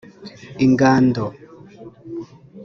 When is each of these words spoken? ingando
ingando 0.65 1.25